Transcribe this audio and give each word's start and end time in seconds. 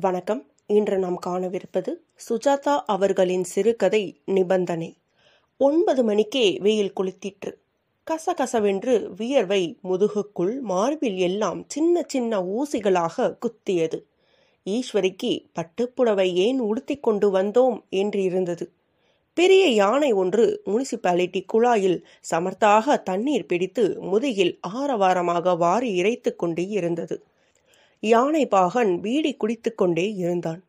வணக்கம். 0.00 0.46
இன்று 0.66 0.98
நாம் 0.98 1.18
காணவிருப்பது 1.26 1.90
சுஜாதா 2.28 2.80
அவர்களின் 2.86 3.44
சிறுகதை 3.44 4.20
நிபந்தனை. 4.24 4.96
ஒன்பது 5.60 6.04
மணிக்கே 6.04 6.58
வெயில் 6.62 6.92
குளித்திற்று. 7.00 7.50
கசகசவென்று 8.06 9.14
வியர்வை 9.16 9.78
முதுகுக்குள் 9.84 10.60
மார்பில் 10.60 11.16
எல்லாம் 11.16 11.64
சின்ன 11.68 12.04
சின்ன 12.06 12.40
ஊசிகளாக 12.42 13.36
குத்தியது. 13.38 14.00
ஈஸ்வரிக்கு 14.66 15.44
பட்டுப்புடவை 15.54 16.32
ஏன் 16.34 16.60
உடுத்திக் 16.60 17.02
கொண்டு 17.02 17.30
வந்தோம் 17.30 17.78
என்று 17.88 18.22
இருந்தது. 18.22 18.72
பெரிய 19.34 19.66
யானை 19.66 20.12
ஒன்று 20.12 20.62
முனிசிபாலிட்டி 20.66 21.44
குழாயில் 21.52 22.04
சமர்த்தாக 22.30 23.02
தண்ணீர் 23.02 23.46
பிடித்து 23.46 23.96
முதுகில் 24.00 24.58
ஆரவாரமாக 24.68 25.56
வாரி 25.56 25.94
இறைத்து 25.94 26.36
கொண்டு 26.36 26.68
இருந்தது 26.68 27.22
யானை 28.10 28.42
பாகன் 28.46 28.92
பீடி 29.00 29.32
குடித்துக்கொண்டே 29.36 30.06
இருந்தான். 30.22 30.60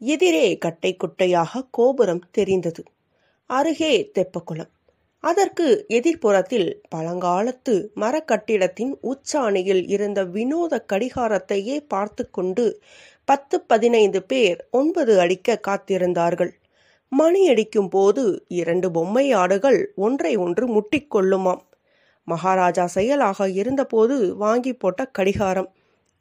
எதிரே 0.00 0.46
கட்டை 0.58 0.90
குட்டையாக 0.96 1.62
கோபுரம் 1.70 2.24
தெரிந்தது. 2.30 2.82
அருகே 3.50 3.94
தெப்பக்குளம். 4.18 4.70
அதற்கு 5.24 5.66
எதிர்ப்புறத்தில் 5.88 6.68
பழங்காலத்து 6.94 7.74
மரக்கட்டிடத்தின் 8.02 8.92
உச்சாணியில் 9.02 9.82
இருந்த 9.94 10.20
வினோத 10.34 10.80
கடிகாரத்தையே 10.92 11.76
பார்த்து 11.88 12.24
கொண்டு 12.30 12.64
பத்து 13.28 13.56
பதினைந்து 13.70 14.20
பேர் 14.22 14.58
ஒன்பது 14.70 15.12
அடிக்க 15.20 15.58
காத்திருந்தார்கள். 15.68 16.52
மணி 17.12 17.42
அடிக்கும் 17.48 17.88
போது 17.88 18.24
இரண்டு 18.60 18.88
பொம்மை 18.90 19.26
ஆடுகள் 19.42 19.80
ஒன்றை 19.96 20.32
ஒன்று 20.36 20.64
முட்டிக்கொள்ளுமாம் 20.74 21.62
மகாராஜா 22.28 22.84
செயலாக 22.96 23.48
இருந்தபோது 23.60 24.16
வாங்கி 24.36 24.72
போட்ட 24.74 25.02
கடிகாரம். 25.18 25.70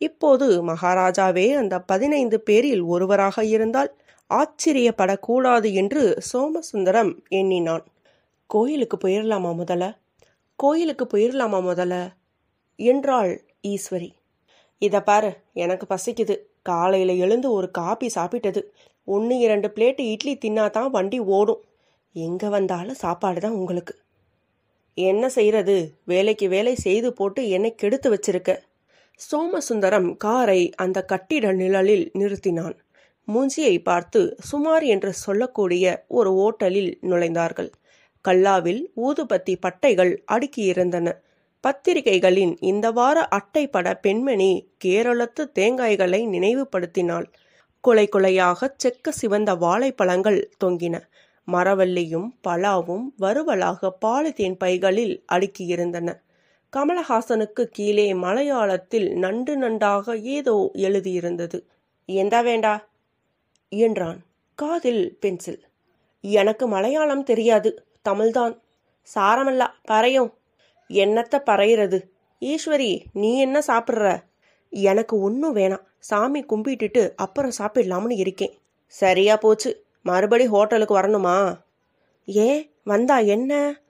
இப்போது 0.02 0.46
மகாராஜாவே 0.66 1.48
அந்த 1.54 1.76
பதினைந்து 1.82 2.40
பேரில் 2.40 2.82
ஒருவராக 2.82 3.46
இருந்தால் 3.46 3.90
ஆச்சரியப்படக்கூடாது 4.30 5.74
என்று 5.74 6.04
சோமசுந்தரம் 6.34 7.12
எண்ணினான். 7.30 7.84
கோயிலுக்கு 8.50 8.98
போயிடலாமா 8.98 9.52
முதல்ல? 9.62 9.86
கோயிலுக்கு 10.56 11.06
போயிடலாமா 11.06 11.60
முதல்ல? 11.70 11.96
என்றாள் 12.80 13.32
ஈஸ்வரி. 13.68 14.10
இதை 14.82 15.02
பாரு 15.02 15.32
எனக்கு 15.54 15.86
பசிக்குது. 15.96 16.36
காலையில் 16.62 17.14
எழுந்து 17.18 17.52
ஒரு 17.52 17.72
காப்பி 17.72 18.08
சாப்பிட்டது. 18.16 18.62
ஒன்று 19.08 19.38
இரண்டு 19.38 19.68
பிளேட்டு 19.76 20.04
இட்லி 20.12 20.34
தின்னாதான் 20.36 20.90
வண்டி 20.90 21.20
ஓடும். 21.20 21.62
எங்கே 22.16 22.48
வந்தாலும் 22.48 23.02
சாப்பாடு 23.04 23.40
தான் 23.40 23.52
உங்களுக்கு. 23.52 23.94
என்ன 24.98 25.30
செய்யறது 25.30 25.76
வேலைக்கு 26.06 26.50
வேலை 26.50 26.76
செய்து 26.76 27.14
போட்டு 27.14 27.50
என்னை 27.50 27.76
கெடுத்து 27.76 28.08
வச்சிருக்க. 28.14 28.52
சோமசுந்தரம் 29.22 30.18
காரை 30.18 30.70
அந்த 30.76 31.04
கட்டிட 31.04 31.52
நிழலில் 31.52 32.12
நிறுத்தினான். 32.14 32.76
மூஞ்சியை 33.28 33.84
பார்த்து 33.84 34.36
சுமார் 34.40 34.84
என்று 34.84 35.14
சொல்லக்கூடிய 35.14 36.06
ஒரு 36.08 36.32
ஓட்டலில் 36.34 36.98
நுழைந்தார்கள். 37.02 37.72
கல்லாவில் 38.26 38.82
ஊதுபத்தி 38.96 39.56
பட்டைகள் 39.62 40.14
அடுக்கியிருந்தன. 40.32 41.12
பத்திரிகைகளின் 41.64 42.58
இந்த 42.60 42.92
வார 42.92 43.28
அட்டைப்பட 43.32 43.94
பெண்மணி 44.02 44.72
கேரளத்து 44.78 45.52
தேங்காய்களை 45.60 46.22
நினைவுபடுத்தினாள். 46.28 47.28
கொலை 47.82 48.10
கொலையாக 48.12 48.70
செக்க 48.84 49.10
சிவந்த 49.10 49.56
வாழைப்பழங்கள் 49.56 50.50
தொங்கின. 50.64 51.00
மரவள்ளியும் 51.48 52.30
பலாவும் 52.48 53.06
வறுவலாக 53.18 53.98
பாலித்தீன் 54.06 54.58
பைகளில் 54.58 55.24
அடுக்கியிருந்தன. 55.32 56.10
கமலஹாசனுக்கு 56.78 57.64
கீழே 57.64 58.14
மலையாளத்தில் 58.14 59.14
நண்டு 59.14 59.58
நண்டாக 59.58 60.22
ஏதோ 60.22 60.72
எழுதியிருந்தது. 60.74 61.64
எந்தா 62.08 62.44
வேண்டா? 62.44 62.88
என்றான். 63.70 64.24
காதில் 64.56 65.18
பென்சில். 65.20 65.64
எனக்கு 66.22 66.68
மலையாளம் 66.68 67.24
தெரியாது. 67.24 67.86
தமிழ்தான். 68.10 68.60
சாரமல்லா. 69.16 69.68
பறையும். 69.88 70.34
என்னத்த 70.90 71.42
பறையிறது? 71.46 72.02
ஈஸ்வரி 72.40 73.04
நீ 73.14 73.40
என்ன 73.40 73.60
சாப்பிட்ற? 73.68 74.24
எனக்கு 74.70 75.20
ஒன்றும் 75.20 75.56
வேணாம். 75.56 75.86
சாமி 76.00 76.46
கும்பிட்டுட்டு 76.46 77.14
அப்புறம் 77.16 77.52
சாப்பிடலாம்னு 77.58 78.18
இருக்கேன். 78.18 78.58
சரியா 78.88 79.36
போச்சு. 79.36 79.84
மறுபடி 80.04 80.48
ஹோட்டலுக்கு 80.48 80.98
வரணுமா? 80.98 81.62
ஏன் 82.26 82.72
வந்தா 82.84 83.18
என்ன? 83.18 83.82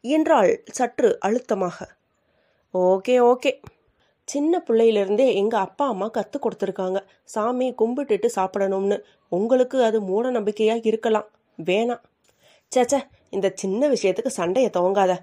என்றாள் 0.00 0.62
சற்று 0.66 1.18
அழுத்தமாக. 1.20 1.96
Okay 2.74 3.34
okay. 3.34 3.62
சின்ன 4.24 4.62
பிள்ளையிலிருந்தே 4.66 5.34
எங்கள் 5.34 5.60
அப்பா 5.60 5.88
அம்மா 5.88 6.08
கற்றுக் 6.08 6.46
கொடுத்துருக்காங்க. 6.46 7.04
சாமி 7.24 7.74
கும்பிட்டுட்டு 7.74 8.28
சாப்பிடணும்னு. 8.36 9.00
உங்களுக்கு 9.28 9.82
அது 9.82 10.00
மூட 10.00 10.30
நம்பிக்கையாக 10.30 10.80
இருக்கலாம். 10.82 11.24
வேணாம். 11.64 12.00
சேச்சே 12.76 13.00
இந்த 13.30 13.52
சின்ன 13.54 13.88
விஷயத்துக்கு 13.88 14.26
சண்டையை 14.26 14.70
துவங்காத. 14.70 15.16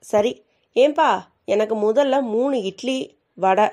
சரி 0.00 0.44
ஏன்பா 0.74 1.20
எனக்கு 1.44 1.74
முதல்ல 1.76 2.22
மூணு 2.22 2.62
இட்லி 2.62 3.18
வடை 3.34 3.68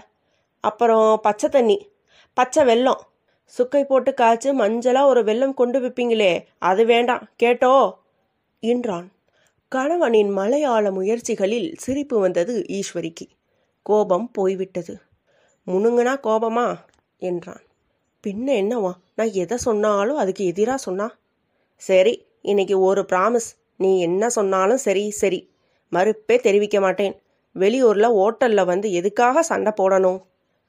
அப்புறம் 0.59 1.19
பச்சை 1.21 1.49
தண்ணி 1.49 1.87
பச்சை 2.33 2.63
வெல்லம். 2.65 2.99
சுக்கை 3.57 3.83
போட்டு 3.83 4.13
காய்ச்சி 4.13 4.49
மஞ்சளாக 4.49 5.05
ஒரு 5.05 5.23
வெல்லம் 5.23 5.53
கொண்டு 5.53 5.79
விற்பீங்களே 5.79 6.45
அது 6.59 6.85
வேண்டாம். 6.85 7.27
கேட்டோ? 7.35 7.97
என்றான். 8.59 9.11
கணவனின் 9.75 10.29
மலையாள 10.29 10.91
முயற்சிகளில் 10.91 11.73
சிரிப்பு 11.77 12.19
வந்தது 12.19 12.65
ஈஸ்வரிக்கு. 12.69 13.25
கோபம் 13.81 14.31
போய்விட்டது. 14.31 14.99
முணுங்கனா 15.67 16.19
கோபமா? 16.23 16.77
என்றான். 17.17 17.61
பின்ன 18.27 18.49
என்னவா? 18.49 18.91
நான் 19.15 19.33
எதை 19.33 19.57
சொன்னாலும் 19.57 20.17
அதுக்கு 20.17 20.45
எதிராக 20.45 20.77
சொன்னா? 20.77 21.17
சரி 21.75 22.25
இன்னைக்கு 22.41 22.79
ஒரு 22.79 23.01
ப்ராமிஸ் 23.01 23.49
நீ 23.77 23.99
என்ன 23.99 24.29
சொன்னாலும் 24.29 24.77
சரி 24.77 25.11
சரி. 25.11 25.51
மறுப்பே 25.91 26.39
தெரிவிக்க 26.39 26.79
மாட்டேன். 26.79 27.21
வெளியூரில் 27.55 28.11
ஓட்டலில் 28.11 28.65
வந்து 28.65 28.91
எதுக்காக 28.91 29.41
சண்டை 29.41 29.71
போடணும்? 29.77 30.23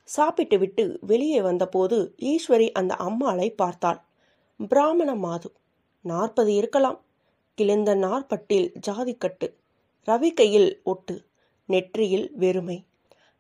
சாப்பிட்டு 0.05 0.59
விட்டு 0.59 0.99
வெளியே 1.01 1.43
வந்தபோது 1.43 2.15
ஈஸ்வரி 2.19 2.71
அந்த 2.71 2.95
அம்மாளை 2.95 3.51
பார்த்தாள். 3.51 4.01
பிராமண 4.69 5.15
மாது. 5.15 5.53
நாற்பது 6.01 6.55
இருக்கலாம். 6.55 7.05
கிழிந்த 7.61 7.95
நார்பட்டில் 7.95 8.69
ஜாதிக்கட்டு. 8.87 9.49
ரவி 10.09 10.31
கையில் 10.35 10.71
ஒட்டு. 10.85 11.17
நெற்றியில் 11.69 12.29
வெறுமை. 12.35 12.79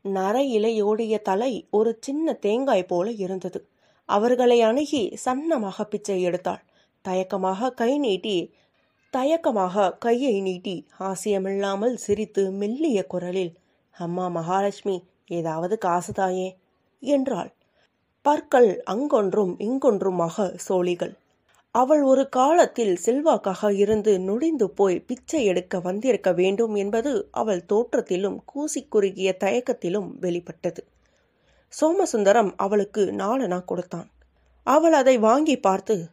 நர 0.04 0.36
இலையோடிய 0.56 1.14
தலை 1.22 1.53
ஒரு 1.70 1.98
சின்ன 2.00 2.32
தேங்காய் 2.32 2.82
போல 2.82 3.10
இருந்தது. 3.10 3.60
அவர்களை 4.08 4.58
அணுகி 4.62 5.03
சன்னமாக 5.25 5.84
பிச்சை 5.84 6.19
எடுத்தாள். 6.26 6.62
தயக்கமாக 7.04 7.70
கை 7.75 7.92
நீட்டி 7.98 8.36
தயக்கமாக 9.12 9.84
கையை 9.98 10.34
நீட்டி 10.41 10.75
ஆசியமில்லாமல் 10.98 11.94
சிரித்து 11.94 12.42
மெல்லிய 12.50 12.98
குரலில் 13.06 13.52
அம்மா 13.97 14.26
மகாலட்சுமி 14.28 14.97
ஏதாவது 15.26 15.78
காசுதாயே 15.84 16.48
என்றாள். 17.02 17.50
பற்கள் 18.25 18.70
அங்கொன்றும் 18.87 19.52
இங்கொன்றுமாக 19.58 20.47
சோழிகள். 20.66 21.14
அவள் 21.70 22.03
ஒரு 22.03 22.28
காலத்தில் 22.28 22.97
செல்வாக்காக 22.97 23.72
இருந்து 23.75 24.19
நொடிந்து 24.19 24.70
போய் 24.70 25.00
பிச்சை 25.00 25.44
எடுக்க 25.44 25.81
வந்திருக்க 25.81 26.32
வேண்டும் 26.32 26.75
என்பது 26.75 27.28
அவள் 27.31 27.64
தோற்றத்திலும் 27.69 28.38
கூசி 28.44 28.84
குறுகிய 28.84 29.36
தயக்கத்திலும் 29.41 30.19
வெளிப்பட்டது. 30.19 30.84
சோமசுந்தரம் 31.81 32.53
அவளுக்கு 32.56 33.04
நாலனா 33.04 33.64
கொடுத்தான். 33.64 34.10
அவள் 34.64 34.92
அதை 34.92 35.19
வாங்கி 35.19 35.58
பார்த்து 35.58 36.08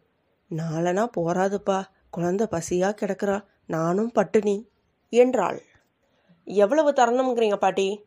நாலனா 0.51 1.09
போராதுப்பா 1.17 1.83
குழந்தை 2.09 2.47
பசியா 2.51 2.91
கிடக்கிறா. 2.91 3.43
நானும் 3.65 4.11
பட்டினி 4.11 4.69
என்றாள். 5.09 5.61
எவ்வளவு 6.43 6.91
தரணுங்கிறீங்க 6.91 7.55
பாட்டி? 7.55 8.05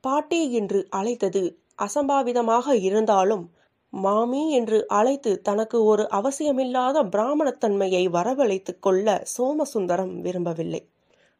பாட்டி 0.00 0.52
என்று 0.52 0.86
அழைத்தது 0.90 1.58
அசம்பாவிதமாக 1.78 2.68
இருந்தாலும் 2.82 3.50
மாமி 3.92 4.50
என்று 4.50 4.86
அழைத்து 4.88 5.40
தனக்கு 5.40 5.84
ஒரு 5.84 6.08
அவசியமில்லாத 6.10 7.02
பிராமணத்தன்மையை 7.04 8.08
வரவழைத்து 8.08 8.78
கொள்ள 8.80 9.22
சோமசுந்தரம் 9.38 10.20
விரும்பவில்லை. 10.20 10.88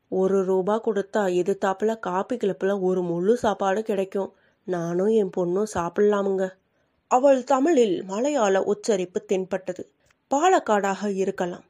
ஒரு 0.09 0.45
ரூபா 0.45 0.81
கொடுத்தா 0.85 1.23
எதிர்த்தாப்புல 1.41 1.99
காப்பி 1.99 2.37
கிளப்புல 2.37 2.81
ஒரு 2.81 3.03
முழு 3.03 3.37
சாப்பாடு 3.37 3.83
கிடைக்கும். 3.83 4.33
நானும் 4.65 5.09
என் 5.09 5.35
பொண்ணும் 5.37 5.71
சாப்பிடலாமுங்க. 5.75 6.47
அவள் 7.11 7.45
தமிழில் 7.45 8.05
மலையாள 8.05 8.63
உச்சரிப்பு 8.63 9.25
தென்பட்டது. 9.25 9.83
பாலக்காடாக 10.31 11.17
இருக்கலாம். 11.17 11.65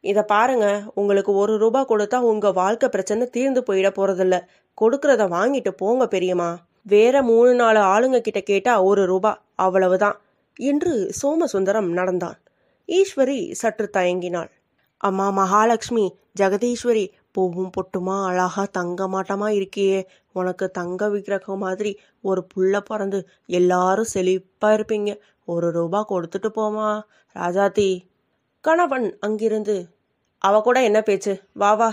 இதை 0.00 0.22
பாருங்க 0.22 0.82
உங்களுக்கு 0.94 1.32
ஒரு 1.34 1.58
ரூபா 1.58 1.80
கொடுத்தா 1.88 2.18
உங்க 2.20 2.52
வாழ்க்கை 2.52 2.88
பிரச்சனை 2.88 3.26
தீர்ந்து 3.26 3.60
போயிட 3.60 3.88
போறதில்ல. 3.90 4.36
கொடுக்கறத 4.80 5.28
வாங்கிட்டு 5.28 5.70
போங்க 5.70 6.06
பெரியம்மா. 6.06 6.50
வேற 6.86 7.22
மூணு 7.22 7.54
நாலு 7.54 7.78
ஆளுங்க 7.78 8.20
கிட்ட 8.20 8.40
கேட்டா 8.40 8.82
ஒரு 8.82 9.06
ரூபா 9.06 9.42
அவ்வளவுதான் 9.54 10.20
என்று 10.56 11.10
சோமசுந்தரம் 11.22 11.88
நடந்தான். 11.88 12.38
ஈஸ்வரி 12.88 13.52
சற்று 13.52 13.90
தயங்கினாள். 13.92 14.50
அம்மா 14.96 15.30
மகாலட்சுமி 15.30 16.14
ஜெகதீஸ்வரி 16.40 17.12
பூவும் 17.32 17.70
பொட்டுமா 17.70 18.24
அழகா 18.24 18.64
தங்க 18.64 19.08
மாட்டமா 19.08 19.48
இருக்கியே. 19.50 20.04
உனக்கு 20.32 20.70
தங்க 20.70 21.08
விக்கிரகம் 21.08 21.58
மாதிரி 21.58 21.98
ஒரு 22.20 22.46
புள்ள 22.54 22.80
பிறந்து 22.80 23.28
எல்லாரும் 23.46 24.12
செழிப்பா 24.14 24.66
இருப்பீங்க. 24.66 25.18
ஒரு 25.44 25.70
ரூபா 25.70 26.06
கொடுத்துட்டு 26.08 26.50
போமா 26.54 27.02
ராஜாத்தி. 27.34 27.88
கணவன் 28.60 29.16
அங்கிருந்து 29.20 29.88
அவ 30.38 30.60
கூட 30.60 30.82
என்ன 30.82 31.02
பேச்சு? 31.02 31.42
வா 31.52 31.74
வா 31.74 31.90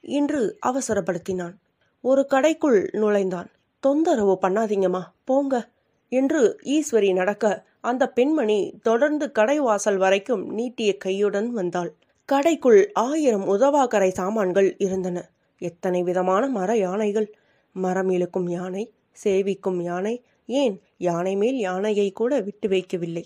என்று 0.00 0.58
அவசரப்படுத்தினான். 0.66 1.54
ஒரு 2.00 2.26
கடைக்குள் 2.30 2.80
நுழைந்தான். 2.92 3.50
தொந்தரவு 3.80 4.38
பண்ணாதீங்கம்மா. 4.42 5.02
போங்க. 5.24 5.68
என்று 6.08 6.58
ஈஸ்வரி 6.64 7.12
நடக்க 7.12 7.66
அந்த 7.80 8.08
பெண்மணி 8.08 8.78
தொடர்ந்து 8.82 9.32
கடை 9.32 9.60
வாசல் 9.60 9.96
வரைக்கும் 9.96 10.50
நீட்டிய 10.50 10.96
கையுடன் 11.04 11.46
வந்தாள். 11.46 11.94
கடைக்குள் 12.32 12.86
ஆயிரம் 12.92 13.46
உதவாக்கரை 13.48 14.08
சாமான்கள் 14.08 14.76
இருந்தன. 14.78 15.30
எத்தனை 15.58 16.02
விதமான 16.02 16.46
மர 16.46 16.76
யானைகள். 16.76 17.34
மரம் 17.72 18.10
இழுக்கும் 18.10 18.48
யானை 18.48 18.92
சேவிக்கும் 19.24 19.82
யானை 19.82 20.24
ஏன் 20.46 20.80
யானை 20.96 21.36
மேல் 21.36 21.56
யானையை 21.56 22.12
கூட 22.12 22.40
விட்டு 22.40 22.68
வைக்கவில்லை. 22.68 23.24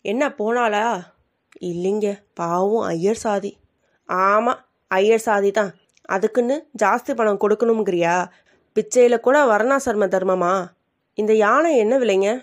என்ன 0.00 0.28
போனாளா? 0.28 1.00
இல்லைங்க 1.60 2.18
பாவம் 2.34 2.86
ஐயர் 2.86 3.16
சாதி. 3.16 3.58
ஆமாம் 4.06 4.66
ஐயர் 4.86 5.18
சாதி 5.18 5.50
தான். 5.50 5.74
அதுக்குன்னு 6.04 6.66
ஜாஸ்தி 6.82 7.14
பணம் 7.14 7.40
கொடுக்கணுங்கிறியா 7.40 8.30
பிச்சையில் 8.78 9.20
கூட 9.20 9.46
வர்ணாசர்ம 9.46 10.06
தர்மமா? 10.08 10.66
இந்த 11.14 11.34
யானை 11.34 11.76
என்ன 11.76 11.98
விலைங்க? 11.98 12.42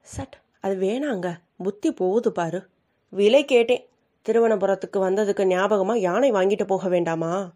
சட் 0.00 0.40
அது 0.60 0.76
வேணாங்க. 0.76 1.38
புத்தி 1.62 1.92
போகுது 1.92 2.32
பாரு. 2.32 2.66
விலை 3.08 3.44
கேட்டேன். 3.44 3.86
திருவனபுரத்துக்கு 4.28 4.98
வந்ததுக்கு 4.98 5.44
ஞாபகமாக 5.44 5.98
யானை 5.98 6.32
வாங்கிட்டு 6.32 6.66
போக 6.66 6.88
வேண்டாமா? 6.88 7.52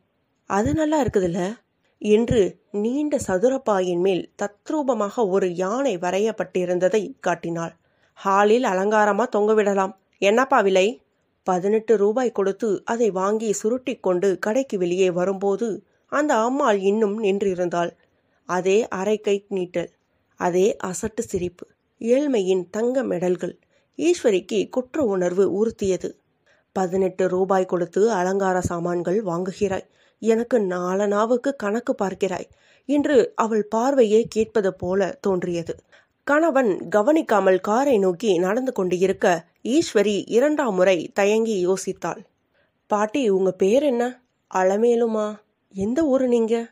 அது 0.46 0.74
நல்லா 0.74 1.02
இருக்குதுல்ல. 1.02 1.56
என்று 1.98 2.58
நீண்ட 2.72 3.18
சதுரப்பாயின் 3.28 4.00
மேல் 4.00 4.30
தத்ரூபமாக 4.42 5.28
ஒரு 5.28 5.54
யானை 5.54 5.96
வரையப்பட்டிருந்ததை 5.96 7.12
காட்டினாள். 7.20 7.74
ஹாலில் 8.14 8.64
அலங்காரமா 8.64 9.24
தொங்கவிடலாம் 9.36 9.96
என்னப்பா 10.18 10.60
விலை? 10.60 11.02
பதினெட்டு 11.42 11.96
ரூபாய் 11.96 12.32
கொடுத்து 12.32 12.82
அதை 12.84 13.10
வாங்கி 13.10 13.52
சுருட்டி 13.52 13.96
கொண்டு 13.96 14.38
கடைக்கு 14.38 14.78
வெளியே 14.78 15.10
வரும்போது 15.10 15.84
அந்த 16.12 16.32
அம்மாள் 16.36 16.78
இன்னும் 16.80 17.16
நின்றிருந்தாள். 17.22 17.90
அதே 18.48 18.78
அரைக்கை 18.94 19.36
நீட்டல் 19.50 19.90
அதே 20.40 20.76
அசட்டு 20.84 21.22
சிரிப்பு 21.22 21.64
ஏழ்மையின் 22.00 22.64
தங்க 22.70 23.02
மெடல்கள் 23.02 23.54
ஈஸ்வரிக்கு 23.98 24.68
குற்ற 24.68 25.02
உணர்வு 25.04 25.44
உறுத்தியது. 25.58 26.08
பதினெட்டு 26.76 27.24
ரூபாய் 27.28 27.66
கொடுத்து 27.66 28.02
அலங்கார 28.10 28.60
சாமான்கள் 28.60 29.18
வாங்குகிறாய். 29.24 29.86
எனக்கு 30.22 30.58
நாலனாவுக்கு 30.58 31.50
கணக்கு 31.56 31.94
பார்க்கிறாய் 32.02 32.48
என்று 32.88 33.16
அவள் 33.34 33.64
பார்வையை 33.64 34.22
கேட்பது 34.28 34.74
போல 34.74 35.18
தோன்றியது. 35.20 35.74
கணவன் 36.26 36.88
கவனிக்காமல் 36.88 37.60
காரை 37.60 37.98
நோக்கி 37.98 38.38
நடந்து 38.38 38.72
கொண்டிருக்க 38.72 39.26
ஈஸ்வரி 39.68 40.16
இரண்டாம் 40.26 40.74
முறை 40.74 41.10
தயங்கி 41.14 41.56
யோசித்தாள். 41.66 42.20
பாட்டி 42.90 43.22
உங்க 43.28 43.50
பேர் 43.52 43.82
என்ன? 43.82 44.02
அலமேலுமா? 44.54 45.26
எந்த 45.72 46.05
ஊர் 46.05 46.26
நீங்க? 46.26 46.70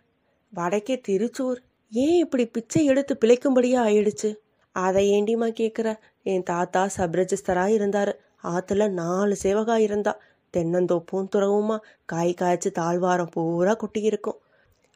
வடக்கே 0.51 1.01
திருச்சூர். 1.09 1.57
ஏன் 1.91 2.19
இப்படி 2.19 2.47
பிச்சை 2.47 2.85
எடுத்து 2.85 3.19
பிழைக்கும்படியா 3.25 3.83
ஆயிடுச்சு? 3.87 4.37
அதை 4.73 5.11
ஏண்டிமா 5.11 5.53
கேட்குற 5.61 5.97
என் 6.23 6.43
தாத்தா 6.43 6.89
சப்ரஜிஸ்தராக 6.97 7.67
இருந்தார். 7.67 8.19
ஆற்றுல 8.43 8.91
நாலு 8.91 9.37
சேவகா 9.43 9.77
இருந்தா. 9.77 10.19
தென்னந்தோப்பும் 10.57 11.29
துறவுமா. 11.37 11.79
காய் 12.05 12.35
காய்ச்சி 12.35 12.71
தாழ்வாரம் 12.71 13.29
பூரா 13.33 13.77
கொட்டியிருக்கும். 13.77 14.39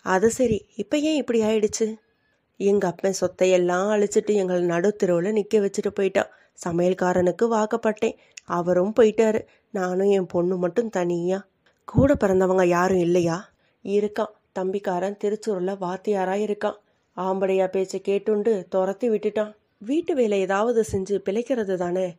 அது 0.03 0.31
சரி 0.31 0.67
இப்போ 0.77 0.99
ஏன் 0.99 1.17
இப்படி 1.17 1.41
ஆயிடுச்சு? 1.41 1.97
எங்கள் 2.57 2.91
அப்பன் 2.91 3.13
சொத்தையெல்லாம் 3.13 3.91
அழிச்சிட்டு 3.91 4.35
எங்களை 4.35 4.63
நடுத்தெருவில் 4.63 5.33
நிற்க 5.33 5.59
வச்சுட்டு 5.59 6.01
போயிட்டான். 6.01 6.29
சமையல்காரனுக்கு 6.65 7.43
வாக்கப்பட்டேன். 7.43 8.17
அவரும் 8.45 8.93
போயிட்டாரு. 9.01 9.47
நானும் 9.71 10.11
என் 10.11 10.27
பொண்ணு 10.27 10.57
மட்டும் 10.57 10.89
தனியா. 10.89 11.47
கூட 11.85 12.15
பிறந்தவங்க 12.15 12.67
யாரும் 12.67 12.99
இல்லையா? 12.99 13.52
இருக்கான். 13.85 14.33
தம்பிக்காரன் 14.59 15.17
திருச்சூரில் 15.25 15.77
வாத்தியாரா 15.81 16.35
இருக்கான். 16.43 16.75
ஆம்படையா 17.17 17.67
பேச்சை 17.67 18.03
கேட்டுண்டு 18.05 18.69
துரத்தி 18.69 19.11
விட்டுட்டான். 19.11 19.55
வீட்டு 19.79 20.15
வேலை 20.15 20.39
ஏதாவது 20.41 20.85
செஞ்சு 20.93 21.21
பிழைக்கிறது 21.25 21.75
தானே? 21.75 22.17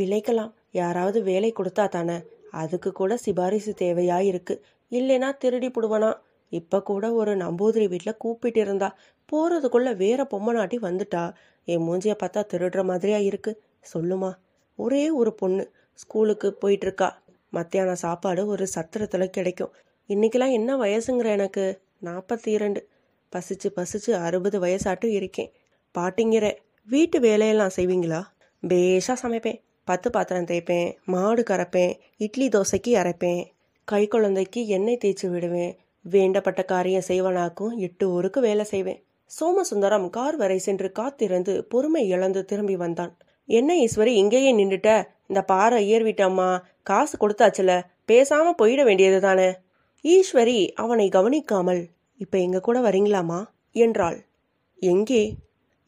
பிழைக்கலாம். 0.00 0.52
யாராவது 0.70 1.22
வேலை 1.22 1.52
கொடுத்தா 1.52 1.88
தானே? 1.88 2.22
அதுக்கு 2.50 2.92
கூட 2.92 3.16
சிபாரிசு 3.16 3.74
தேவையா 3.78 4.18
இருக்கு. 4.18 4.64
இல்லைனா 4.90 5.36
திருடி 5.36 5.68
புடுவனா? 5.68 6.14
இப்ப 6.48 6.82
கூட 6.82 7.12
ஒரு 7.12 7.36
நம்பூதிரி 7.36 7.88
வீட்டில் 7.88 8.16
கூப்பிட்டு 8.16 8.60
இருந்தா. 8.60 8.96
போறதுக்குள்ள 9.32 9.96
வேற 9.96 10.26
பொம்மநாட்டி 10.30 10.76
வந்துட்டா. 10.76 11.34
என் 11.64 11.80
மூஞ்சிய 11.80 12.16
பார்த்தா 12.22 12.44
திருடுற 12.52 12.84
மாதிரியா 12.84 13.18
இருக்கு. 13.18 13.62
சொல்லுமா? 13.94 14.34
ஒரே 14.76 15.10
ஒரு 15.10 15.34
பொண்ணு. 15.34 15.70
ஸ்கூலுக்கு 15.94 16.54
போயிட்டு 16.54 16.86
இருக்கா. 16.86 17.22
மத்தியான 17.50 17.94
சாப்பாடு 17.94 18.46
ஒரு 18.46 18.66
சத்திரத்துல 18.74 19.26
கிடைக்கும். 19.26 19.70
இன்னைக்கெல்லாம் 20.08 20.52
என்ன 20.52 20.76
வயசுங்கிற 20.76 21.24
எனக்கு? 21.24 21.80
நாற்பத்தி 22.04 22.48
இரண்டு 22.48 22.88
பசிச்சு 23.32 23.68
பசிச்சு 23.76 24.10
அறுபது 24.10 24.60
வயசாட்டும் 24.60 25.12
இருக்கேன். 25.12 25.52
பாட்டிங்கிற 25.98 26.56
வீட்டு 26.86 27.20
வேலையெல்லாம் 27.20 27.70
செய்வீங்களா? 27.76 28.22
பேஷாக 28.68 29.16
சமைப்பேன். 29.22 29.60
பத்து 29.84 30.10
பாத்திரம் 30.10 30.44
தேய்ப்பேன். 30.44 30.94
மாடு 31.04 31.42
கறப்பேன். 31.50 31.98
இட்லி 32.16 32.48
தோசைக்கு 32.48 32.88
அரைப்பேன். 32.88 33.46
கை 33.84 34.06
குழந்தைக்கு 34.06 34.66
எண்ணெய் 34.66 34.98
தேய்ச்சி 35.04 35.28
விடுவேன். 35.28 35.76
வேண்டப்பட்ட 36.10 36.64
காரியம் 36.64 37.06
செய்வனாக்கும் 37.08 37.76
எட்டு 37.76 38.10
ஊருக்கு 38.10 38.40
வேலை 38.40 38.64
செய்வேன். 38.64 39.04
சோமசுந்தரம் 39.40 40.10
கார் 40.10 40.36
வரை 40.36 40.58
சென்று 40.58 40.92
காத்திருந்து 40.92 41.64
பொறுமை 41.64 42.08
இழந்து 42.08 42.44
திரும்பி 42.44 42.76
வந்தான். 42.76 43.16
என்ன 43.46 43.74
ஈஸ்வரி 43.74 44.14
இங்கேயே 44.22 44.54
நின்றுட்ட 44.54 45.04
இந்த 45.26 45.42
பாறை 45.42 45.92
ஏறிவிட்டம்மா 45.92 46.60
காசு 46.82 47.28
கொடுத்தாச்சுல. 47.28 47.82
பேசாம 48.08 48.52
போயிட 48.62 48.84
வேண்டியது 48.84 49.20
தானே 49.20 49.54
ஈஸ்வரி 50.02 50.72
அவனை 50.72 51.08
கவனிக்காமல் 51.08 51.86
இப்ப 52.16 52.38
எங்க 52.38 52.60
கூட 52.60 52.80
வரீங்களாமா 52.80 53.44
என்றாள். 53.72 54.26
எங்கே? 54.76 55.36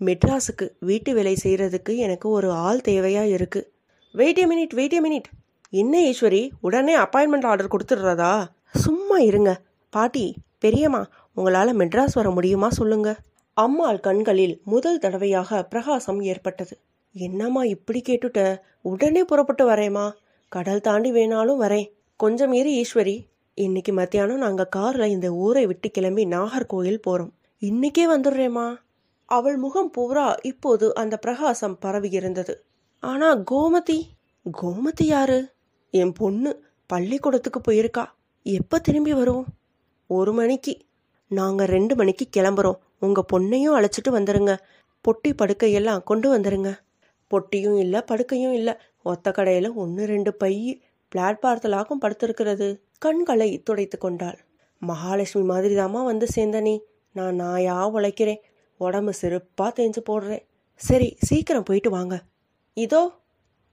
மெட்ராஸுக்கு. 0.00 0.70
வீட்டு 0.78 1.14
வேலை 1.14 1.36
செய்யறதுக்கு 1.44 1.96
எனக்கு 1.96 2.28
ஒரு 2.28 2.52
ஆள் 2.52 2.80
தேவையா 2.88 3.22
இருக்கு. 3.22 3.72
Wait 4.12 4.38
a 4.38 4.46
minute 4.46 4.74
wait 4.74 4.92
a 4.92 5.00
minute 5.00 5.22
என்ன 5.70 6.00
ஈஸ்வரி? 6.00 6.50
உடனே 6.60 6.96
அப்பாயின்மெண்ட் 6.96 7.44
ஆர்டர் 7.44 7.68
கொடுத்துடுறதா? 7.68 8.46
சும்மா 8.74 9.18
இருங்க. 9.18 9.60
பாட்டி 9.90 10.34
பெரியம்மா 10.58 11.08
உங்களால 11.36 11.72
மெட்ராஸ் 11.72 12.14
வர 12.14 12.30
முடியுமா 12.30 12.70
சொல்லுங்க. 12.70 13.16
அம்மாள் 13.52 14.00
கண்களில் 14.00 14.60
முதல் 14.64 14.98
தடவையாக 14.98 15.62
பிரகாசம் 15.62 16.20
ஏற்பட்டது. 16.20 16.78
என்னம்மா 17.12 17.64
இப்படி 17.64 18.02
கேட்டுட்ட? 18.08 18.58
உடனே 18.82 19.24
புறப்பட்டு 19.24 19.70
வரேம்மா. 19.70 20.12
கடல் 20.48 20.80
தாண்டி 20.80 21.12
வேணாலும் 21.12 21.60
வரேன். 21.60 21.90
கொஞ்சம் 22.16 22.52
இரு 22.52 22.70
ஈஸ்வரி. 22.70 23.28
இன்னைக்கு 23.54 23.92
மத்தியானம் 23.92 24.36
நாங்கள் 24.36 24.68
காரில் 24.68 25.10
இந்த 25.10 25.32
ஊரை 25.32 25.66
விட்டு 25.66 25.90
கிளம்பி 25.90 26.24
நாகர்கோயில் 26.24 26.96
போகிறோம் 26.96 27.32
இன்னைக்கே 27.60 28.04
வந்துடுறேம்மா. 28.08 28.76
அவள் 29.24 29.56
முகம் 29.56 29.90
பூரா 29.90 30.36
இப்போது 30.42 30.94
அந்த 30.94 31.16
பிரகாசம் 31.16 31.78
பரவி 31.78 32.10
இருந்தது. 32.10 32.64
ஆனா 32.98 33.36
கோமதி 33.50 33.98
கோமதி 34.62 35.04
யாரு? 35.04 35.52
என் 35.90 36.12
பொண்ணு 36.12 36.64
பள்ளிக்கூடத்துக்கு 36.86 37.60
போயிருக்கா. 37.60 38.04
எப்போ 38.42 38.78
திரும்பி 38.78 39.14
வருவோம்? 39.14 39.46
ஒரு 40.06 40.32
மணிக்கு. 40.32 40.78
நாங்கள் 41.28 41.66
ரெண்டு 41.66 41.96
மணிக்கு 41.96 42.28
கிளம்புறோம். 42.36 42.78
உங்கள் 43.00 43.30
பொண்ணையும் 43.32 43.76
அழைச்சிட்டு 43.78 44.10
வந்துருங்க. 44.10 44.56
பொட்டி 45.04 45.28
படுக்கையெல்லாம் 45.28 46.02
கொண்டு 46.02 46.38
வந்துருங்க. 46.38 46.78
பொட்டியும் 47.30 47.78
இல்லை 47.78 48.00
படுக்கையும் 48.00 48.52
இல்லை. 48.52 48.74
ஒத்த 49.02 49.30
கடையில் 49.30 49.72
ஒன்று 49.72 50.06
ரெண்டு 50.06 50.34
பை 50.34 50.82
பிளாட்பாரத்திலாகும் 51.14 52.02
படுத்திருக்கிறது. 52.02 52.68
கண்களை 53.02 53.62
துடைத்து 53.62 53.98
கொண்டாள். 53.98 54.38
மகாலட்சுமி 54.78 55.44
மாதிரி 55.44 55.74
தாமா 55.76 56.04
வந்து 56.04 56.26
சேர்ந்த 56.26 56.60
நீ. 56.60 56.82
நான் 57.12 57.34
நாயா 57.34 57.92
உழைக்கிறேன். 57.92 58.40
உடம்பு 58.76 59.12
செருப்பாக 59.20 59.70
தேஞ்சு 59.78 60.00
போடுறேன் 60.10 60.42
சரி 60.74 61.16
சீக்கிரம் 61.20 61.62
போயிட்டு 61.62 61.90
வாங்க. 61.90 62.22
இதோ 62.74 63.12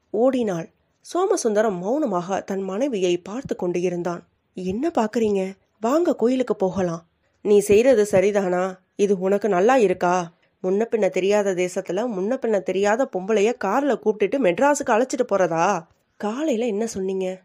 ஓடினாள். 0.10 0.69
சோமசுந்தரம் 1.13 1.77
மௌனமாக 1.77 2.41
தன் 2.41 2.62
மனைவியை 2.62 3.17
பார்த்து 3.17 3.55
கொண்டு 3.55 3.81
இருந்தான். 3.81 4.27
என்ன 4.53 4.91
பார்க்குறீங்க 4.96 5.53
வாங்க 5.79 6.15
கோயிலுக்கு 6.15 6.55
போகலாம். 6.55 7.07
நீ 7.41 7.60
செய்கிறது 7.60 8.07
சரிதானா? 8.12 8.77
இது 8.96 9.19
உனக்கு 9.19 9.50
நல்லா 9.50 9.77
இருக்கா? 9.77 10.36
முன்ன 10.63 10.81
பின்ன 10.91 11.10
தெரியாத 11.10 11.53
தேசத்துல 11.53 12.05
முன்ன 12.15 12.39
பின்ன 12.41 12.62
தெரியாத 12.62 13.10
பொம்பளைய 13.17 13.50
கார்ல 13.65 13.93
கூப்பிட்டுட்டு 14.03 14.38
மெட்ராஸுக்கு 14.39 14.93
அழைச்சிட்டு 14.96 15.25
போறதா? 15.31 15.84
காலையில 16.17 16.65
என்ன 16.65 16.88
சொன்னீங்க? 16.88 17.41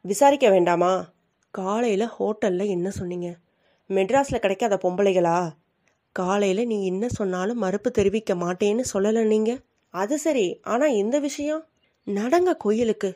விசாரிக்க 0.00 0.50
வேண்டாமா? 0.50 1.14
காலையில் 1.56 2.12
ஹோட்டலில் 2.16 2.72
என்ன 2.74 2.88
சொன்னீங்க? 2.90 3.28
மெட்ராஸில் 3.90 4.42
கிடைக்காத 4.44 4.74
பொம்பளைகளா? 4.82 5.36
காலையில் 6.16 6.62
நீ 6.66 6.76
என்ன 6.86 7.04
சொன்னாலும் 7.08 7.62
மறுப்பு 7.64 7.90
தெரிவிக்க 7.90 8.34
மாட்டேன்னு 8.34 8.84
சொல்லலை 8.92 9.22
நீங்கள் 9.24 9.60
அது 9.94 10.16
சரி 10.18 10.46
ஆனால் 10.62 10.96
இந்த 11.02 11.16
விஷயம்? 11.18 11.62
நடங்க 12.06 12.50
கோயிலுக்கு. 12.56 13.10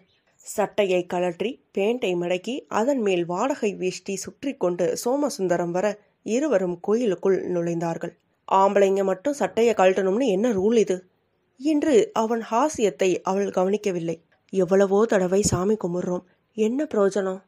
சட்டையை 0.47 1.01
கழற்றி 1.07 1.51
பேண்டை 1.73 2.13
மடக்கி 2.15 2.55
அதன் 2.81 3.03
மேல் 3.03 3.25
வாடகை 3.25 3.71
வேஷ்டி 3.75 4.15
சுற்றி 4.17 4.53
கொண்டு 4.55 4.87
சோமசுந்தரம் 5.05 5.71
வர 5.71 5.87
இருவரும் 6.27 6.77
கோயிலுக்குள் 6.81 7.39
நுழைந்தார்கள். 7.55 8.15
ஆம்பளைங்க 8.49 9.03
மட்டும் 9.05 9.39
சட்டையை 9.43 9.75
கழட்டணும்னு 9.75 10.29
என்ன 10.29 10.47
ரூல் 10.53 10.79
இது? 10.79 10.97
என்று 11.61 11.95
அவன் 12.13 12.43
ஹாசியத்தை 12.51 13.11
அவள் 13.23 13.51
கவனிக்கவில்லை. 13.51 14.17
எவ்வளவோ 14.53 14.99
தடவை 15.07 15.43
சாமி 15.43 15.77
கும்பிட்றோம். 15.85 16.25
என்ன 16.57 16.87
பிரயோஜனம்? 16.95 17.41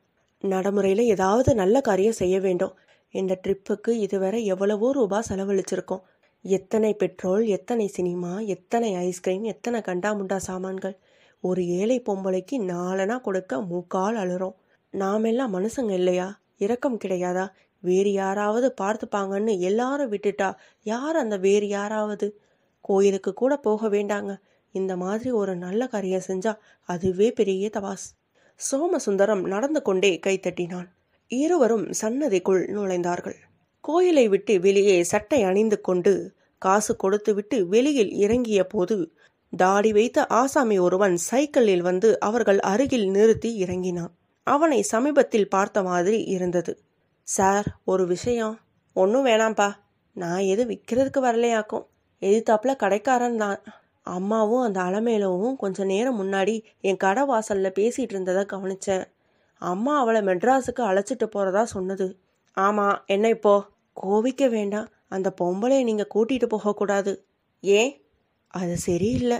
நடைமுறையில் 0.42 1.04
ஏதாவது 1.04 1.54
நல்ல 1.54 1.80
காரியம் 1.80 2.12
செய்ய 2.12 2.40
வேண்டும். 2.40 2.74
இந்த 3.10 3.40
ட்ரிப்புக்கு 3.42 3.88
இதுவரை 3.88 4.44
எவ்வளவோ 4.44 4.92
ரூபாய் 4.92 5.28
செலவழிச்சிருக்கோம். 5.28 6.02
எத்தனை 6.42 6.94
பெட்ரோல் 6.94 7.46
எத்தனை 7.46 7.86
சினிமா 7.88 8.40
எத்தனை 8.40 8.94
ஐஸ்கிரீம் 8.94 9.42
எத்தனை 9.42 9.80
கண்டாமுண்டா 9.80 10.36
சாமான்கள். 10.36 10.98
ஒரு 11.40 11.66
ஏழை 11.66 12.02
பொம்பளைக்கு 12.06 12.56
நாலனா 12.58 13.20
கொடுக்க 13.20 13.60
மூக்கால் 13.62 14.16
அழுறோம் 14.16 14.56
நாமெல்லாம் 14.90 15.54
மனுஷங்க 15.54 15.90
இல்லையா? 15.90 16.40
இரக்கம் 16.56 16.98
கிடையாதா? 16.98 17.48
வேறு 17.80 18.12
யாராவது 18.12 18.74
பார்த்துப்பாங்கன்னு 18.80 19.58
எல்லாரும் 19.58 20.12
விட்டுட்டா 20.12 20.54
யார் 20.82 21.16
அந்த 21.16 21.36
வேறு 21.36 21.68
யாராவது? 21.68 22.40
கோயிலுக்கு 22.80 23.32
கூட 23.32 23.56
போக 23.56 23.88
வேண்டாங்க. 23.88 24.36
இந்த 24.70 24.96
மாதிரி 24.96 25.30
ஒரு 25.30 25.56
நல்ல 25.56 25.86
காரியம் 25.86 26.26
செஞ்சா 26.28 26.56
அதுவே 26.88 27.32
பெரிய 27.32 27.70
தவாஸ் 27.74 28.06
சோமசுந்தரம் 28.70 29.46
நடந்து 29.46 29.82
கொண்டே 29.82 30.20
கைத்தட்டினான் 30.26 30.88
இருவரும் 31.28 31.86
சன்னதிக்குள் 32.00 32.62
நுழைந்தார்கள். 32.76 33.36
கோயிலை 33.80 34.28
விட்டு 34.28 34.60
வெளியே 34.60 35.02
சட்டை 35.02 35.42
அணிந்து 35.42 35.80
கொண்டு 35.80 36.32
காசு 36.58 36.96
கொடுத்துவிட்டு 36.96 37.68
வெளியில் 37.68 38.12
இறங்கிய 38.12 38.66
போது 38.66 39.12
தாடி 39.56 39.92
வைத்த 39.92 40.26
ஆசாமி 40.26 40.78
ஒருவன் 40.78 41.16
சைக்கிளில் 41.16 41.80
வந்து 41.80 42.20
அவர்கள் 42.20 42.60
அருகில் 42.60 43.10
நிறுத்தி 43.10 43.56
இறங்கினான். 43.56 44.12
அவனை 44.46 44.82
சமீபத்தில் 44.82 45.48
பார்த்த 45.48 45.82
மாதிரி 45.82 46.22
இருந்தது. 46.22 46.82
சார் 47.22 47.66
ஒரு 47.84 48.06
விஷயம். 48.06 48.58
ஒன்றும் 48.92 49.26
வேணாம்ப்பா. 49.26 49.72
நான் 50.12 50.38
எது 50.38 50.64
விற்கிறதுக்கு 50.64 51.18
வரலையாக்கும். 51.18 51.86
எதிர்த்தாப்புல 52.20 52.76
கடைக்காரன் 52.76 53.36
தான். 53.36 53.62
அம்மாவும் 54.02 54.62
அந்த 54.62 54.80
அலமேலவும் 54.80 55.56
கொஞ்ச 55.56 55.84
நேரம் 55.84 56.20
முன்னாடி 56.22 56.62
என் 56.80 56.96
கடை 56.96 57.22
வாசல்ல 57.22 57.72
பேசிட்டு 57.78 58.12
இருந்ததை 58.12 58.44
கவனிச்சேன். 58.44 59.04
அம்மா 59.58 59.98
அவளை 59.98 60.20
மெட்ராஸுக்கு 60.20 60.80
அழைச்சிட்டு 60.80 61.30
போறதா 61.34 61.62
சொன்னது. 61.62 62.18
ஆமா 62.56 63.04
என்ன 63.06 63.28
இப்போ? 63.28 63.64
கோவிக்க 64.02 64.48
வேண்டாம். 64.48 64.88
அந்த 65.08 65.34
பொம்பளையை 65.40 65.82
நீங்க 65.82 66.06
கூட்டிட்டு 66.14 66.46
போகக்கூடாது 66.46 67.24
ஏன்? 67.60 68.02
அது 68.48 68.76
சரியில்லை. 68.76 69.38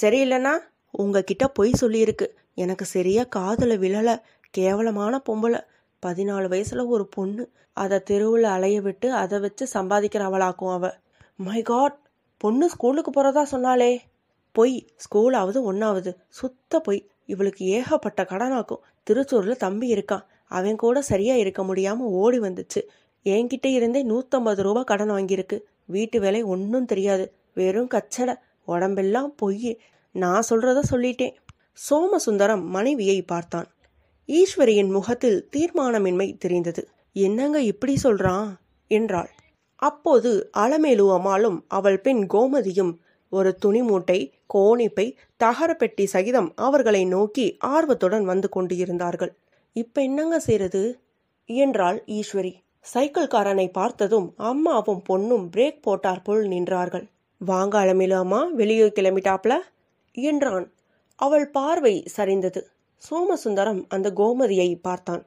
சரியில்லைன்னா 0.00 0.58
உங்ககிட்ட 0.90 1.48
பொய் 1.48 1.72
சொல்லியிருக்கு. 1.80 2.26
எனக்கு 2.54 2.84
சரியா 2.84 3.22
காதல 3.22 3.76
விழல. 3.76 4.20
கேவலமான 4.50 5.22
பொம்பளை. 5.28 5.64
பதினாலு 6.06 6.46
வயசுல 6.48 6.86
ஒரு 6.86 7.06
பொண்ணு. 7.06 7.50
அதை 7.72 8.02
தெருவில் 8.02 8.44
அலைய 8.44 8.80
விட்டு 8.80 9.12
அதை 9.12 9.40
வச்சு 9.40 9.68
சம்பாதிக்கிறவளாக்கும் 9.74 10.72
அவ. 10.72 10.92
மை 11.36 11.62
காட் 11.62 11.98
பொண்ணு 12.38 12.68
ஸ்கூலுக்கு 12.68 13.10
போகிறதா 13.10 13.44
சொன்னாலே 13.44 14.00
பொய். 14.52 14.86
ஸ்கூலாவது 14.96 15.62
ஒன்றாவது 15.62 16.16
சுத்த 16.28 16.80
பொய். 16.80 17.08
இவளுக்கு 17.26 17.64
ஏகப்பட்ட 17.64 18.22
கடனாக்கும். 18.22 18.82
திருச்சூரில் 19.10 19.56
தம்பி 19.56 19.94
இருக்கான். 19.94 20.24
அவன் 20.44 20.76
கூட 20.76 21.02
சரியாக 21.02 21.38
இருக்க 21.38 21.64
முடியாமல் 21.64 22.06
ஓடி 22.06 22.38
வந்துச்சு. 22.40 22.80
என்கிட்ட 23.24 23.66
இருந்தே 23.66 24.06
நூற்றம்பது 24.06 24.62
ரூபா 24.62 24.82
கடன் 24.82 25.10
வாங்கியிருக்கு. 25.10 25.60
வீட்டு 25.84 26.20
வேலை 26.20 26.42
ஒன்றும் 26.42 26.84
தெரியாது. 26.84 27.32
வெறும் 27.54 27.88
கச்சடை. 27.88 28.34
உடம்பெல்லாம் 28.64 29.34
பொய் 29.34 29.80
நான் 30.12 30.44
சொல்கிறத 30.50 30.82
சொல்லிட்டேன். 30.90 31.34
சோமசுந்தரம் 31.90 32.64
மனைவியை 32.64 33.22
பார்த்தான். 33.22 33.66
ஈஸ்வரியின் 34.26 34.90
முகத்தில் 34.90 35.48
தீர்மானமின்மை 35.56 36.38
தெரிந்தது. 36.38 36.88
என்னங்க 37.12 37.62
இப்படி 37.62 37.96
சொல்றான்? 38.02 38.56
என்றாள். 38.86 39.30
அப்போது 39.82 40.50
அலமேலு 40.56 41.06
அம்மாளும் 41.12 41.64
அவள் 41.68 41.98
பெண் 42.00 42.22
கோமதியும் 42.30 42.92
ஒரு 43.32 43.54
துணி 43.54 43.82
மூட்டை 43.82 44.18
கோணிப்பை 44.54 45.06
தகரப்பெட்டி 45.40 46.04
சகிதம் 46.04 46.52
அவர்களை 46.56 47.04
நோக்கி 47.04 47.56
ஆர்வத்துடன் 47.66 48.24
வந்து 48.24 48.48
கொண்டு 48.48 48.76
இருந்தார்கள் 48.76 49.32
இப்ப 49.76 50.02
என்னங்க 50.02 50.38
செய்யறது 50.38 50.82
என்றாள் 51.48 52.04
ஈஸ்வரி. 52.06 52.52
சைக்கிள்காரனை 52.94 53.66
பார்த்ததும் 53.72 54.34
அம்மாவும் 54.36 55.02
பொண்ணும் 55.08 55.46
பிரேக் 55.56 55.82
போட்டார் 55.82 56.22
போல் 56.22 56.44
நின்றார்கள். 56.48 57.06
வாங்க 57.40 57.74
அலமேலு 57.78 58.14
அம்மா 58.14 58.40
வெளியூர் 58.44 58.96
கிளம்பிட்டாப்ல? 58.96 59.54
என்றான். 60.16 60.66
அவள் 61.18 61.46
பார்வை 61.50 62.04
சரிந்தது. 62.16 62.60
சோமசுந்தரம் 63.02 63.82
அந்த 63.88 64.08
கோமதியை 64.10 64.78
பார்த்தான். 64.80 65.22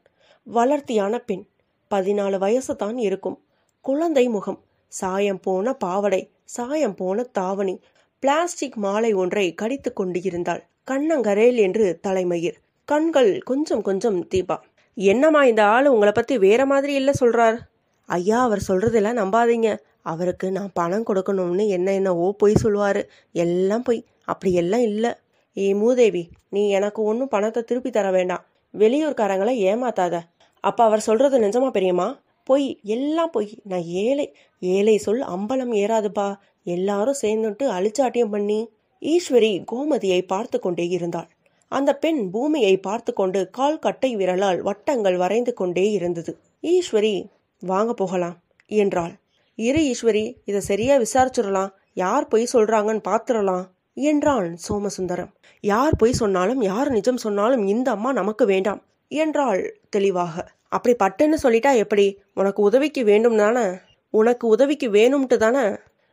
வளர்த்தியான 0.48 1.18
பெண். 1.20 1.46
பதினாலு 1.92 2.38
வயசு 2.38 2.76
தான் 2.76 2.98
இருக்கும். 2.98 3.38
குழந்தை 3.82 4.30
முகம். 4.30 4.60
சாயம் 4.88 5.40
போன 5.40 5.74
பாவடை 5.74 6.30
சாயம் 6.44 6.96
போன 6.96 7.24
தாவணி. 7.24 7.80
பிளாஸ்டிக் 8.20 8.76
மாலை 8.76 9.14
ஒன்றை 9.14 9.54
கடித்து 9.54 9.94
கொண்டு 9.94 10.24
இருந்தாள் 10.24 10.68
கண்ணங்கரேல் 10.92 11.56
என்று 11.56 12.00
தலைமயிர். 12.00 12.58
கண்கள் 12.86 13.40
கொஞ்சம் 13.40 13.82
கொஞ்சம் 13.82 14.26
தீபா. 14.26 14.58
என்னம்மா 14.96 15.46
இந்த 15.46 15.64
ஆள் 15.64 15.88
உங்களை 15.88 16.14
பத்தி 16.14 16.38
வேற 16.38 16.66
மாதிரி 16.66 16.94
இல்ல 16.94 17.12
சொல்றார்? 17.20 17.58
ஐயா 18.06 18.42
அவர் 18.42 18.66
சொல்றதெல்லாம் 18.68 19.20
நம்பாதீங்க. 19.22 19.78
அவருக்கு 20.02 20.52
நான் 20.52 20.72
பணம் 20.74 21.06
கொடுக்கணும்னு 21.08 21.68
என்ன 21.68 21.94
என்ன 21.94 22.16
ஓ 22.16 22.32
பொய் 22.32 22.62
சொல்லுவாரு. 22.64 23.04
எல்லாம் 23.32 23.84
பொய். 23.84 24.06
அப்படி 24.26 24.54
எல்லாம் 24.54 24.82
இல்ல. 24.82 25.20
ஏ 25.58 25.74
மூதேவி 25.74 26.30
நீ 26.50 26.70
எனக்கு 26.70 27.04
ஒன்றும் 27.04 27.28
பணத்தை 27.28 27.64
திருப்பி 27.64 27.90
தர 27.90 28.12
வேண்டாம். 28.12 28.46
வெளியூர்காரங்களை 28.78 29.56
ஏமாத்தாத. 29.70 30.20
அப்ப 30.60 30.84
அவர் 30.84 31.00
சொல்றது 31.00 31.40
நிஜமா 31.40 31.70
பெரியம்மா? 31.70 32.20
பொய் 32.52 32.70
எல்லாம் 32.96 33.34
பொய். 33.36 33.52
நான் 33.72 33.88
ஏழை 34.04 34.26
ஏழை 34.62 34.96
சொல் 34.98 35.24
அம்பலம் 35.36 35.74
ஏறாதுப்பா. 35.82 36.30
எல்லாரும் 36.76 37.22
சேர்ந்துட்டு 37.22 37.66
அழிச்சாட்டியம் 37.78 38.34
பண்ணி 38.36 38.60
ஈஸ்வரி 39.02 39.52
கோமதியை 39.72 40.22
பார்த்து 40.34 40.58
கொண்டே 40.60 40.86
இருந்தாள். 40.88 41.30
அந்த 41.72 41.92
பெண் 41.96 42.22
பூமியை 42.32 42.76
பார்த்து 42.78 43.12
கொண்டு 43.14 43.40
கால் 43.50 43.78
கட்டை 43.80 44.10
விரலால் 44.16 44.60
வட்டங்கள் 44.62 45.18
வரைந்து 45.18 45.52
கொண்டே 45.54 45.86
இருந்தது. 45.92 46.32
ஈஸ்வரி 46.64 47.14
வாங்க 47.62 47.92
போகலாம் 47.94 48.38
என்றாள். 48.72 49.14
இரு 49.58 49.82
ஈஸ்வரி 49.92 50.26
இதை 50.46 50.62
சரியா 50.62 50.96
விசாரிச்சிடலாம். 50.98 51.72
யார் 51.94 52.28
பொய் 52.28 52.54
சொல்றாங்கன்னு 52.54 53.04
பாத்துடலாம் 53.10 53.66
என்றான் 54.08 54.50
சோமசுந்தரம். 54.68 55.32
யார் 55.64 55.96
பொய் 55.96 56.20
சொன்னாலும் 56.22 56.62
யார் 56.62 56.90
நிஜம் 56.92 57.24
சொன்னாலும் 57.26 57.64
இந்த 57.68 57.88
அம்மா 57.92 58.12
நமக்கு 58.12 58.46
வேண்டாம் 58.46 58.82
என்றாள் 59.12 59.62
தெளிவாக. 59.90 60.36
அப்படி 60.72 60.96
பட்டுன்னு 61.04 61.36
சொல்லிட்டா 61.44 61.72
எப்படி? 61.76 62.06
உனக்கு 62.34 62.62
உதவிக்கு 62.62 63.04
வேண்டும் 63.04 63.38
தானே? 63.38 63.66
உனக்கு 64.10 64.48
உதவிக்கு 64.48 64.88
வேணும்ட்டு 64.90 65.38
தானே? 65.38 65.64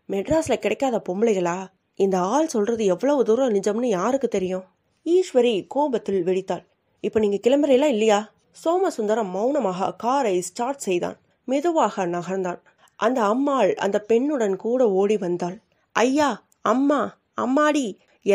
மெட்ராஸ்ல 0.08 0.56
கிடைக்காத 0.56 1.02
பொம்பளைகளா? 1.08 1.56
இந்த 1.94 2.18
ஆள் 2.18 2.46
சொல்றது 2.46 2.84
எவ்வளவு 2.84 3.24
தூரம் 3.24 3.52
நிஜம்னு 3.54 3.86
யாருக்கு 3.86 4.28
தெரியும்? 4.28 4.64
ஈஸ்வரி 5.04 5.64
கோபத்தில் 5.68 6.24
வெடித்தாள். 6.24 6.64
இப்ப 7.00 7.20
நீங்க 7.20 7.38
கிளம்புறீங்களா 7.42 7.88
இல்லையா? 7.94 8.32
சோமசுந்தரம் 8.64 9.30
மௌனமாக 9.30 9.94
காரை 9.94 10.40
ஸ்டார்ட் 10.40 10.84
செய்தான். 10.86 11.16
மெதுவாக 11.44 12.06
நகர்ந்தான். 12.06 12.60
அந்த 12.96 13.22
அம்மாள் 13.22 13.74
அந்த 13.74 14.04
பெண்ணுடன் 14.08 14.56
கூட 14.56 14.90
ஓடி 14.90 15.16
வந்தாள். 15.16 15.58
ஐயா 15.92 16.30
அம்மா 16.60 17.18
அம்மாடி 17.40 17.86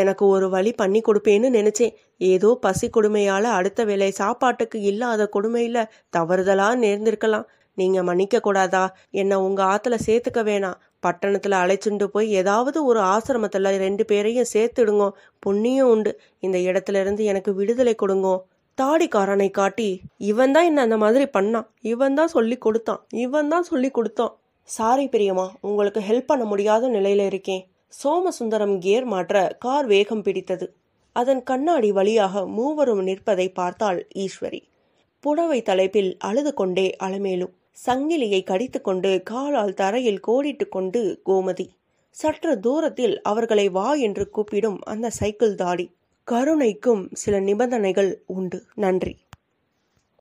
எனக்கு 0.02 0.24
ஒரு 0.26 0.46
வழி 0.54 0.72
பண்ணி 0.72 1.00
கொடுப்பேன்னு 1.00 1.48
நினைச்சேன். 1.58 1.94
ஏதோ 2.30 2.50
பசி 2.60 2.86
கொடுமையால 2.96 3.50
அடுத்த 3.58 3.84
வேலை 3.84 4.10
சாப்பாட்டுக்கு 4.20 4.78
இல்லாத 4.90 5.28
கொடுமையில 5.36 5.84
தவறுதலா 6.16 6.68
நேர்ந்திருக்கலாம். 6.84 7.46
நீங்க 7.78 8.02
மன்னிக்க 8.02 8.36
கூடாதா? 8.40 8.82
என்ன 9.20 9.40
உங்க 9.40 9.60
ஆத்துல 9.64 9.94
சேர்த்துக்க 10.06 10.42
வேணாம். 10.50 10.80
பட்டணத்துல 11.06 11.54
அழைச்சுண்டு 11.62 12.06
போய் 12.06 12.28
ஏதாவது 12.40 12.78
ஒரு 12.84 13.00
ஆசிரமத்துல 13.12 13.72
ரெண்டு 13.84 14.04
பேரையும் 14.04 14.52
சேர்த்துடுங்கோ. 14.52 15.08
புண்ணியம் 15.38 15.88
உண்டு. 15.88 16.12
இந்த 16.46 16.58
இடத்துல 16.68 17.00
இருந்து 17.00 17.24
எனக்கு 17.24 17.52
விடுதலை 17.54 17.94
கொடுங்கோ. 18.02 18.34
தாடிக்காரனை 18.78 19.48
காட்டி 19.50 19.88
இவன் 20.30 20.52
தான் 20.52 20.64
என்ன 20.64 20.80
அந்த 20.80 20.96
மாதிரி 20.96 21.26
பண்ணான்? 21.36 21.66
இவன் 21.92 22.16
தான் 22.18 22.32
சொல்லி 22.36 22.56
கொடுத்தான். 22.58 23.02
இவன் 23.24 23.48
தான் 23.48 23.68
சொல்லி 23.72 23.90
கொடுத்தான். 23.90 24.32
சாரி 24.68 25.04
பிரியமா 25.12 25.46
உங்களுக்கு 25.60 26.00
ஹெல்ப் 26.08 26.30
பண்ண 26.30 26.44
முடியாத 26.44 26.88
நிலையில 26.88 27.24
இருக்கேன். 27.26 27.62
சோமசுந்தரம் 28.02 28.78
கியர் 28.78 29.04
மாற்ற 29.04 29.56
கார் 29.58 29.86
வேகம் 29.86 30.22
பிடித்தது. 30.22 30.72
அதன் 31.12 31.42
கண்ணாடி 31.42 31.92
வழியாக 31.92 32.46
மூவரும் 32.46 33.02
நிற்பதை 33.02 33.48
பார்த்தாள் 33.48 34.08
ஈஸ்வரி. 34.14 34.62
புடவை 35.20 35.62
தலைப்பில் 35.62 36.16
அழுது 36.18 36.54
கொண்டே 36.54 36.96
அலமேலும் 37.02 37.52
சங்கிலியை 37.86 38.44
கடித்துக்கொண்டு 38.44 39.22
காலால் 39.22 39.74
தரையில் 39.74 40.20
கோடிட்டு 40.20 40.68
கொண்டு 40.68 41.20
கோமதி. 41.26 41.68
சற்று 42.10 42.60
தூரத்தில் 42.60 43.22
அவர்களை 43.22 43.68
வா 43.68 43.94
என்று 43.94 44.30
கூப்பிடும் 44.30 44.80
அந்த 44.82 45.10
சைக்கிள் 45.10 45.54
தாடி. 45.54 45.90
கருணைக்கும் 46.30 47.08
சில 47.12 47.40
நிபந்தனைகள் 47.40 48.22
உண்டு. 48.26 48.64
நன்றி. 48.74 49.16